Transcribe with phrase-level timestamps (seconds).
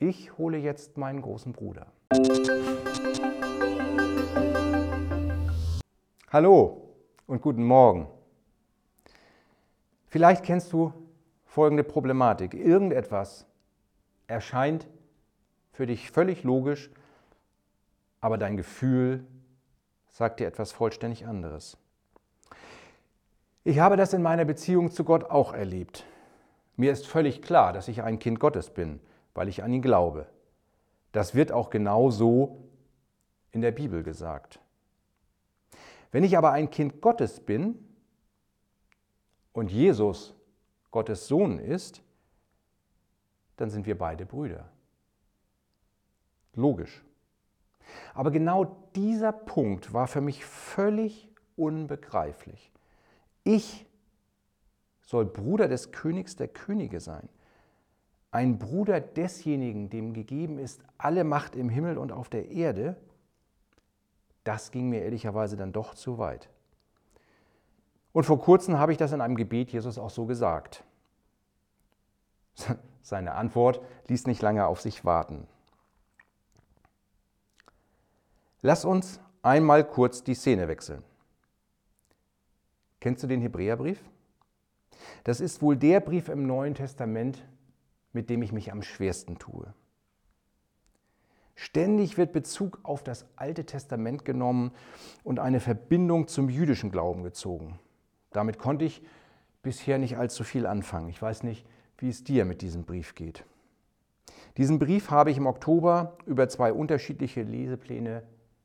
[0.00, 1.86] Ich hole jetzt meinen großen Bruder.
[6.32, 6.96] Hallo
[7.28, 8.08] und guten Morgen.
[10.08, 10.92] Vielleicht kennst du
[11.44, 12.54] folgende Problematik.
[12.54, 13.46] Irgendetwas
[14.26, 14.88] erscheint
[15.70, 16.90] für dich völlig logisch,
[18.20, 19.24] aber dein Gefühl
[20.08, 21.76] sagt dir etwas vollständig anderes.
[23.62, 26.04] Ich habe das in meiner Beziehung zu Gott auch erlebt.
[26.76, 28.98] Mir ist völlig klar, dass ich ein Kind Gottes bin,
[29.34, 30.26] weil ich an ihn glaube.
[31.12, 32.68] Das wird auch genau so
[33.52, 34.60] in der Bibel gesagt.
[36.10, 37.78] Wenn ich aber ein Kind Gottes bin
[39.52, 40.34] und Jesus
[40.90, 42.02] Gottes Sohn ist,
[43.56, 44.68] dann sind wir beide Brüder.
[46.54, 47.04] Logisch.
[48.14, 52.72] Aber genau dieser Punkt war für mich völlig unbegreiflich.
[53.42, 53.86] Ich
[55.02, 57.28] soll Bruder des Königs der Könige sein.
[58.34, 62.96] Ein Bruder desjenigen, dem gegeben ist alle Macht im Himmel und auf der Erde.
[64.42, 66.48] Das ging mir ehrlicherweise dann doch zu weit.
[68.10, 70.82] Und vor kurzem habe ich das in einem Gebet Jesus auch so gesagt.
[73.02, 75.46] Seine Antwort ließ nicht lange auf sich warten.
[78.62, 81.04] Lass uns einmal kurz die Szene wechseln.
[82.98, 84.02] Kennst du den Hebräerbrief?
[85.22, 87.46] Das ist wohl der Brief im Neuen Testament,
[88.14, 89.74] mit dem ich mich am schwersten tue.
[91.56, 94.72] Ständig wird Bezug auf das Alte Testament genommen
[95.22, 97.78] und eine Verbindung zum jüdischen Glauben gezogen.
[98.32, 99.02] Damit konnte ich
[99.62, 101.08] bisher nicht allzu viel anfangen.
[101.08, 101.66] Ich weiß nicht,
[101.98, 103.44] wie es dir mit diesem Brief geht.
[104.56, 108.24] Diesen Brief habe ich im Oktober über zwei unterschiedliche Lesepläne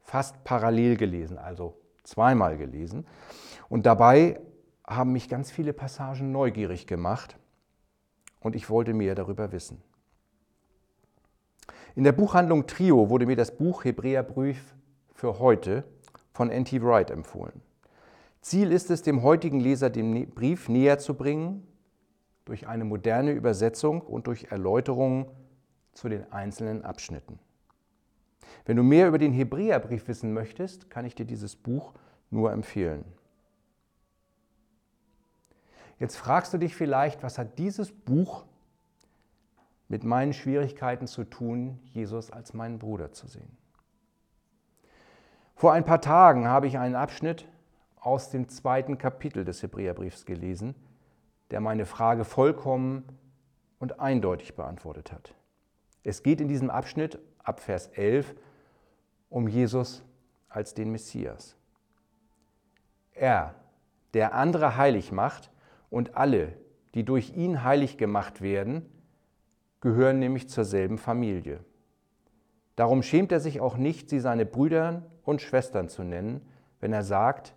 [0.00, 3.06] fast parallel gelesen, also zweimal gelesen.
[3.68, 4.40] Und dabei
[4.86, 7.36] haben mich ganz viele Passagen neugierig gemacht
[8.40, 9.82] und ich wollte mehr darüber wissen.
[11.94, 14.74] In der Buchhandlung Trio wurde mir das Buch Hebräerbrief
[15.12, 15.84] für heute
[16.32, 16.82] von N.T.
[16.82, 17.60] Wright empfohlen.
[18.40, 21.66] Ziel ist es, dem heutigen Leser den Brief näher zu bringen
[22.46, 25.26] durch eine moderne Übersetzung und durch Erläuterungen
[25.92, 27.38] zu den einzelnen Abschnitten.
[28.64, 31.92] Wenn du mehr über den Hebräerbrief wissen möchtest, kann ich dir dieses Buch
[32.30, 33.04] nur empfehlen.
[36.00, 38.46] Jetzt fragst du dich vielleicht, was hat dieses Buch
[39.88, 43.56] mit meinen Schwierigkeiten zu tun, Jesus als meinen Bruder zu sehen?
[45.54, 47.46] Vor ein paar Tagen habe ich einen Abschnitt
[47.96, 50.74] aus dem zweiten Kapitel des Hebräerbriefs gelesen,
[51.50, 53.04] der meine Frage vollkommen
[53.78, 55.34] und eindeutig beantwortet hat.
[56.02, 58.34] Es geht in diesem Abschnitt ab Vers 11
[59.28, 60.02] um Jesus
[60.48, 61.56] als den Messias.
[63.12, 63.54] Er,
[64.14, 65.50] der andere heilig macht
[65.90, 66.54] und alle,
[66.94, 68.86] die durch ihn heilig gemacht werden,
[69.80, 71.60] gehören nämlich zur selben Familie.
[72.76, 76.40] Darum schämt er sich auch nicht, sie seine Brüder und Schwestern zu nennen,
[76.80, 77.54] wenn er sagt,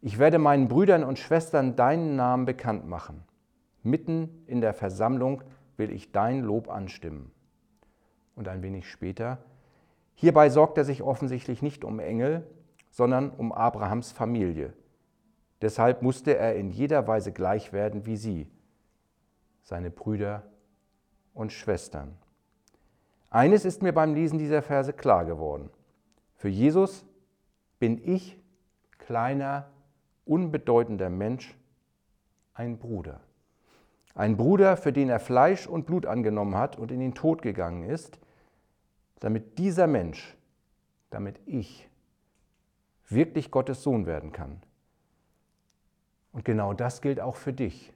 [0.00, 3.22] ich werde meinen Brüdern und Schwestern deinen Namen bekannt machen.
[3.84, 5.42] Mitten in der Versammlung
[5.76, 7.30] will ich dein Lob anstimmen.
[8.34, 9.38] Und ein wenig später,
[10.14, 12.46] hierbei sorgt er sich offensichtlich nicht um Engel,
[12.90, 14.72] sondern um Abrahams Familie.
[15.62, 18.48] Deshalb musste er in jeder Weise gleich werden wie sie,
[19.62, 20.42] seine Brüder
[21.34, 22.18] und Schwestern.
[23.30, 25.70] Eines ist mir beim Lesen dieser Verse klar geworden.
[26.34, 27.06] Für Jesus
[27.78, 28.36] bin ich,
[28.98, 29.70] kleiner,
[30.24, 31.56] unbedeutender Mensch,
[32.54, 33.20] ein Bruder.
[34.14, 37.84] Ein Bruder, für den er Fleisch und Blut angenommen hat und in den Tod gegangen
[37.84, 38.18] ist,
[39.20, 40.36] damit dieser Mensch,
[41.10, 41.88] damit ich
[43.08, 44.60] wirklich Gottes Sohn werden kann.
[46.32, 47.92] Und genau das gilt auch für dich.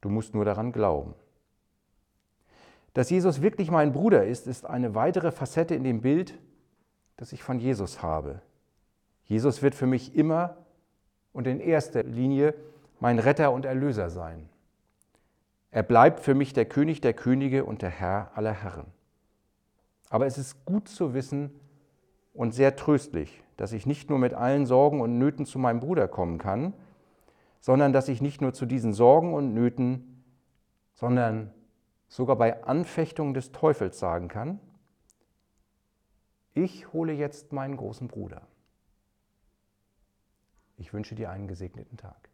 [0.00, 1.14] Du musst nur daran glauben.
[2.94, 6.38] Dass Jesus wirklich mein Bruder ist, ist eine weitere Facette in dem Bild,
[7.16, 8.40] das ich von Jesus habe.
[9.24, 10.56] Jesus wird für mich immer
[11.32, 12.54] und in erster Linie
[13.00, 14.48] mein Retter und Erlöser sein.
[15.70, 18.86] Er bleibt für mich der König der Könige und der Herr aller Herren.
[20.08, 21.50] Aber es ist gut zu wissen
[22.32, 26.08] und sehr tröstlich, dass ich nicht nur mit allen Sorgen und Nöten zu meinem Bruder
[26.08, 26.72] kommen kann,
[27.60, 30.24] sondern dass ich nicht nur zu diesen Sorgen und Nöten,
[30.94, 31.52] sondern
[32.08, 34.60] sogar bei Anfechtungen des Teufels sagen kann,
[36.54, 38.46] ich hole jetzt meinen großen Bruder.
[40.78, 42.30] Ich wünsche dir einen gesegneten Tag.